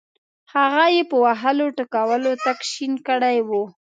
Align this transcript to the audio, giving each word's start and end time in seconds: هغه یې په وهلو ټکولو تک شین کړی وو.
هغه 0.53 0.85
یې 0.95 1.03
په 1.11 1.15
وهلو 1.25 1.65
ټکولو 1.77 2.31
تک 2.45 2.57
شین 2.71 2.93
کړی 3.07 3.37
وو. 3.47 3.63